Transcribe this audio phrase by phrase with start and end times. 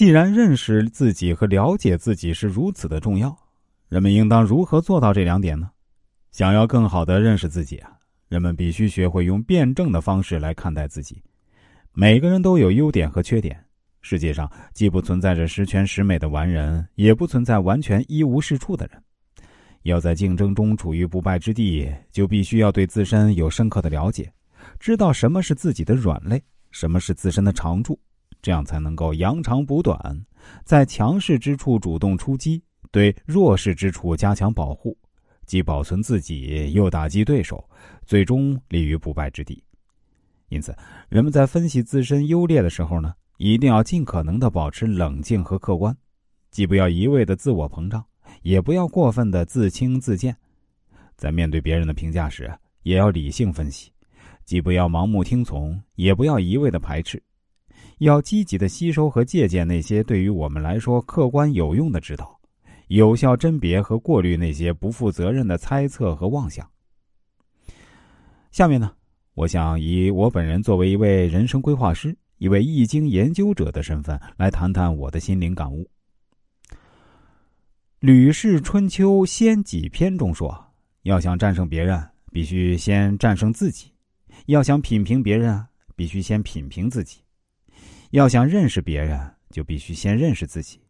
[0.00, 3.36] 既然认识自己和了解自己是如此的重要，
[3.90, 5.70] 人们应当如何做到这两点呢？
[6.30, 7.92] 想要更好的认识自己啊，
[8.26, 11.22] 人们必须学会用辩证的方式来看待自己。
[11.92, 13.62] 每个人都有优点和缺点，
[14.00, 19.02] 世界上既不存在着十全十美的完人，也不存在完全一无是处的人。
[19.82, 24.32] 要在竞争中处于不败之地，就必须要对自身有深刻的了解，
[24.78, 28.00] 知道什么是自己的软肋，什么是自身的长处。
[28.42, 29.98] 这样才能够扬长补短，
[30.64, 34.96] 在强势之处主动出击，对弱势之处加强保护，
[35.46, 37.68] 既保存自己，又打击对手，
[38.04, 39.62] 最终立于不败之地。
[40.48, 40.76] 因此，
[41.08, 45.96] 人们在分析自身优劣的时候呢，一定要尽可能的保持冷静和客观，
[46.50, 48.04] 既不要一味的自我膨胀，
[48.42, 50.36] 也不要过分的自轻自贱。
[51.16, 52.50] 在面对别人的评价时，
[52.82, 53.92] 也要理性分析，
[54.44, 57.22] 既不要盲目听从，也不要一味的排斥。
[57.98, 62.40] 要积极的吸收和借鉴那些对于我们来说客观有用的指导，
[62.88, 66.68] 有效甄别和过滤那些不负责任的猜测和妄想。
[68.50, 68.92] 下面呢，
[69.34, 75.82] 我想以我本人作为一位人生规划师、一位易经研究者的身份来谈谈我的心灵感悟。
[78.00, 80.72] 《吕氏春秋·先己篇》中说
[81.04, 82.02] ：“要想战胜别人，
[82.32, 83.88] 必须先战胜自己；
[84.46, 87.18] 要想品评别人，必须先品评自己。”
[88.10, 89.18] 要想认识别人，
[89.50, 90.80] 就必须先认识自己，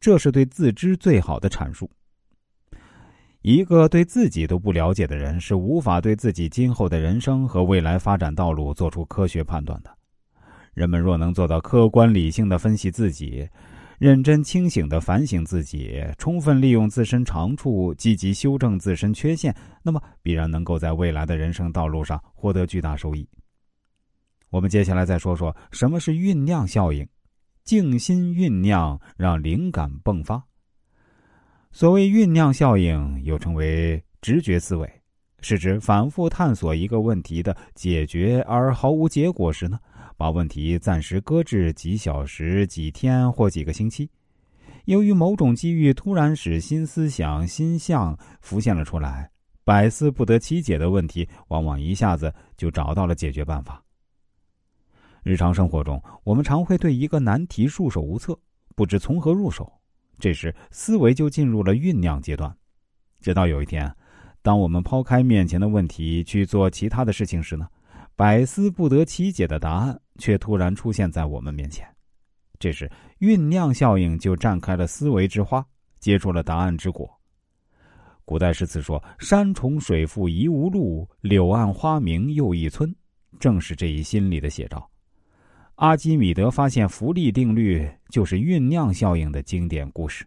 [0.00, 1.88] 这是对自知最好的阐述。
[3.42, 9.96] 一个对自己都不了解的人，是无法对自己今后的人生和未来发展道路做出科学判断的。
[10.72, 13.48] 人们若能做到客观理性的分析自己，
[13.98, 23.28] 认真清醒的反省自己，充分利用自身长处，积极修正自身缺陷，那么必然能够在未来的人生道路上获得巨大收益。
[24.54, 27.04] 我们接下来再说说什么是酝酿效应，
[27.64, 30.40] 静心酝酿，让灵感迸发。
[31.72, 34.88] 所谓酝酿效应，又称为直觉思维，
[35.40, 39.76] 是指反复探索一个问题的解决而毫无结果时呢，
[40.16, 44.08] 把问题暂时搁置几小时、几天或几个星期，
[44.84, 49.28] 由于某种机遇突然使新思想、新象浮现了出来，
[49.64, 53.80] 百思不得其解的问题，往往一下子就找到了解决办法。
[55.24, 58.38] 日常生活中，我们常会对一个难题束手无策，
[58.76, 59.72] 不知从何入手。
[60.18, 62.54] 这时，思维就进入了酝酿阶段。
[63.22, 63.90] 直到有一天，
[64.42, 67.66] 当我们抛开面前的问题去做其他的事情时呢，
[68.14, 71.88] 百思不得其解的答案却突然出现在我们面前。
[72.58, 75.64] 这时，酝酿效应就绽开了思维之花，
[76.00, 77.10] 结出了答案之果。
[78.26, 82.94] 古代诗词说：“山重水复疑无路，柳暗花明又一村。”
[83.40, 84.86] 正是这一心理的写照。
[85.76, 90.24] 阿基米德发现浮力定律，就是酝酿效应的经典故事。